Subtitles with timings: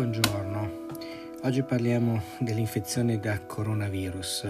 [0.00, 0.86] Buongiorno,
[1.42, 4.46] oggi parliamo dell'infezione da coronavirus,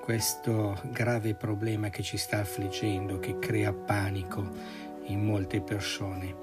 [0.00, 4.44] questo grave problema che ci sta affliggendo, che crea panico
[5.04, 6.34] in molte persone.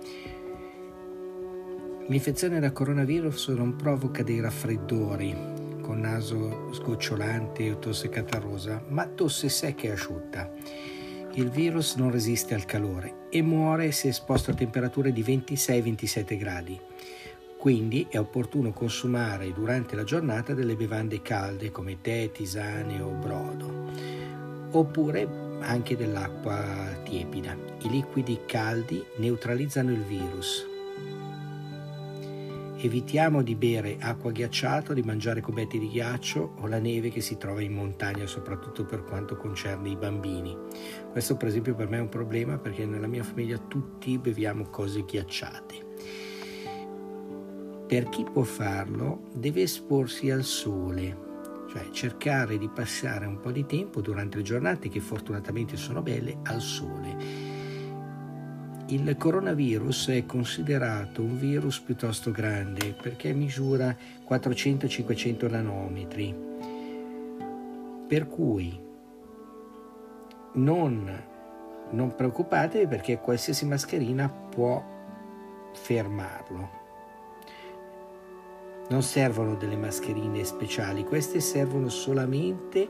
[2.08, 5.36] L'infezione da coronavirus non provoca dei raffreddori
[5.82, 10.50] con naso sgocciolante o tosse catarrosa, ma tosse secca e asciutta.
[11.34, 16.80] Il virus non resiste al calore e muore se esposto a temperature di 26-27 gradi.
[17.62, 23.92] Quindi è opportuno consumare durante la giornata delle bevande calde come tè, tisane o brodo,
[24.72, 27.56] oppure anche dell'acqua tiepida.
[27.84, 30.68] I liquidi caldi neutralizzano il virus.
[32.78, 37.38] Evitiamo di bere acqua ghiacciata, di mangiare cubetti di ghiaccio o la neve che si
[37.38, 40.58] trova in montagna, soprattutto per quanto concerne i bambini.
[41.12, 45.06] Questo per esempio per me è un problema perché nella mia famiglia tutti beviamo cose
[45.06, 46.31] ghiacciate
[47.92, 51.18] per chi può farlo deve esporsi al sole,
[51.70, 56.38] cioè cercare di passare un po' di tempo durante le giornate che fortunatamente sono belle
[56.44, 57.16] al sole.
[58.88, 63.94] Il coronavirus è considerato un virus piuttosto grande perché misura
[64.26, 66.36] 400-500 nanometri,
[68.08, 68.80] per cui
[70.54, 71.24] non,
[71.90, 74.82] non preoccupatevi perché qualsiasi mascherina può
[75.74, 76.80] fermarlo
[78.92, 82.86] non servono delle mascherine speciali, queste servono solamente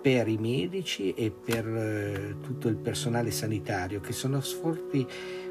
[0.00, 5.04] per i medici e per eh, tutto il personale sanitario che sono forti,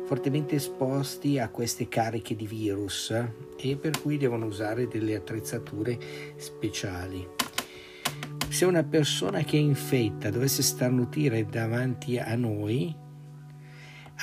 [0.06, 3.14] fortemente esposti a queste cariche di virus
[3.58, 5.98] e per cui devono usare delle attrezzature
[6.38, 7.28] speciali.
[8.48, 12.96] Se una persona che è infetta dovesse starnutire davanti a noi,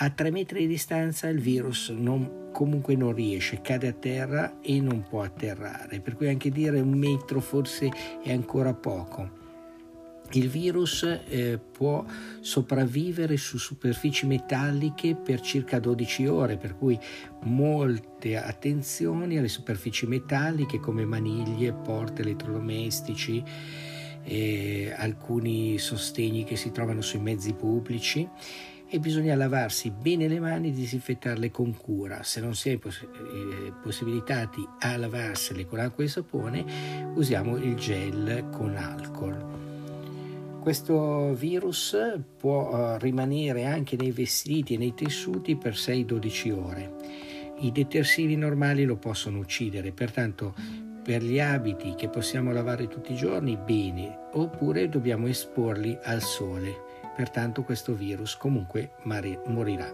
[0.00, 4.80] a tre metri di distanza il virus non comunque non riesce, cade a terra e
[4.80, 7.91] non può atterrare, per cui anche dire un metro forse
[8.22, 9.36] è ancora poco.
[10.32, 12.04] Il virus eh, può
[12.41, 16.98] sopravvivere su superfici metalliche per circa 12 ore, per cui
[17.44, 23.42] molte attenzioni alle superfici metalliche come maniglie, porte, elettrodomestici,
[24.25, 28.28] eh, alcuni sostegni che si trovano sui mezzi pubblici
[28.91, 32.22] e bisogna lavarsi bene le mani e disinfettarle con cura.
[32.22, 36.65] Se non si è poss- eh, possibilitati a lavarsele con acqua e sapone,
[37.15, 39.56] usiamo il gel con alcol.
[40.60, 41.97] Questo virus
[42.37, 46.93] può uh, rimanere anche nei vestiti e nei tessuti per 6-12 ore.
[47.60, 50.54] I detersivi normali lo possono uccidere, pertanto
[51.03, 56.87] per gli abiti che possiamo lavare tutti i giorni, bene, oppure dobbiamo esporli al sole
[57.18, 59.90] pertanto questo virus comunque morirà.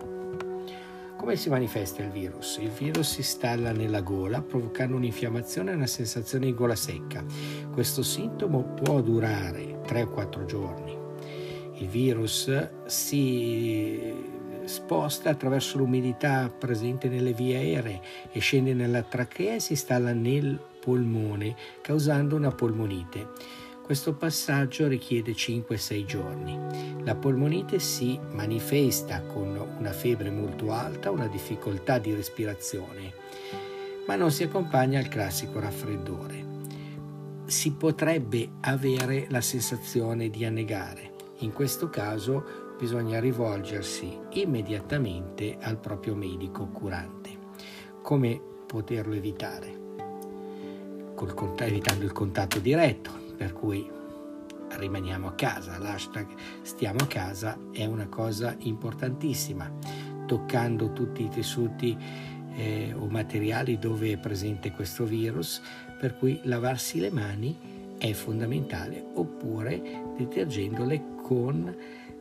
[1.16, 2.58] Come si manifesta il virus?
[2.60, 7.24] Il virus si installa nella gola provocando un'infiammazione e una sensazione di gola secca.
[7.72, 10.94] Questo sintomo può durare 3 4 giorni.
[11.76, 14.12] Il virus si
[14.66, 18.02] sposta attraverso l'umidità presente nelle vie aeree
[18.32, 23.62] e scende nella trachea e si installa nel polmone causando una polmonite.
[23.84, 26.58] Questo passaggio richiede 5-6 giorni.
[27.04, 33.12] La polmonite si manifesta con una febbre molto alta, una difficoltà di respirazione,
[34.06, 36.46] ma non si accompagna al classico raffreddore.
[37.44, 41.12] Si potrebbe avere la sensazione di annegare.
[41.40, 47.36] In questo caso bisogna rivolgersi immediatamente al proprio medico curante.
[48.00, 49.82] Come poterlo evitare?
[51.14, 53.90] Col, evitando il contatto diretto, per cui
[54.76, 56.26] rimaniamo a casa, l'hashtag
[56.62, 59.70] stiamo a casa è una cosa importantissima,
[60.26, 61.96] toccando tutti i tessuti
[62.56, 65.60] eh, o materiali dove è presente questo virus,
[65.98, 71.74] per cui lavarsi le mani è fondamentale, oppure detergendole con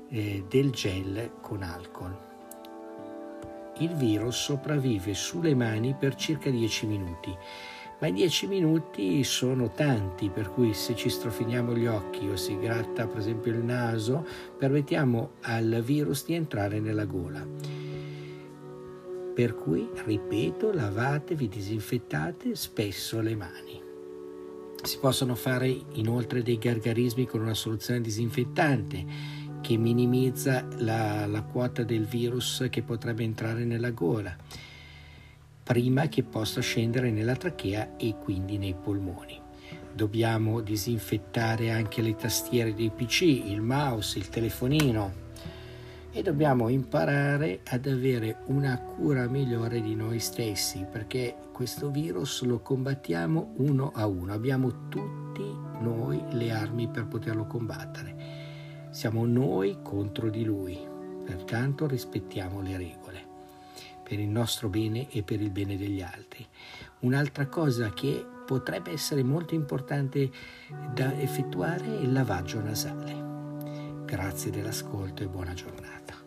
[0.09, 2.31] eh, del gel con alcol.
[3.79, 7.35] Il virus sopravvive sulle mani per circa 10 minuti
[7.99, 12.57] ma i dieci minuti sono tanti, per cui se ci strofiniamo gli occhi o si
[12.59, 14.25] gratta per esempio il naso,
[14.57, 17.45] permettiamo al virus di entrare nella gola.
[19.33, 23.81] Per cui, ripeto, lavatevi, disinfettate spesso le mani.
[24.83, 29.05] Si possono fare inoltre dei gargarismi con una soluzione disinfettante
[29.61, 34.35] che minimizza la, la quota del virus che potrebbe entrare nella gola
[35.63, 39.39] prima che possa scendere nella trachea e quindi nei polmoni.
[39.93, 45.21] Dobbiamo disinfettare anche le tastiere dei PC, il mouse, il telefonino,
[46.11, 52.59] e dobbiamo imparare ad avere una cura migliore di noi stessi perché questo virus lo
[52.59, 55.43] combattiamo uno a uno, abbiamo tutti
[55.79, 58.15] noi le armi per poterlo combattere,
[58.91, 60.77] siamo noi contro di lui,
[61.25, 63.32] pertanto rispettiamo le regole
[64.03, 66.45] per il nostro bene e per il bene degli altri.
[66.99, 70.29] Un'altra cosa che potrebbe essere molto importante
[70.93, 74.03] da effettuare è il lavaggio nasale.
[74.05, 76.22] Grazie dell'ascolto e buona giornata.